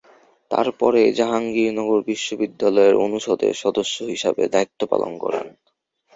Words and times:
তারপরে 0.51 1.01
জাহাঙ্গীরনগর 1.17 1.99
বিশ্ববিদ্যালয়ের 2.09 2.95
অনুষদের 3.05 3.53
সদস্য 3.63 3.97
হিসাবে 4.11 4.43
দায়িত্ব 4.53 4.81
পালন 4.91 5.11
করেন। 5.23 5.47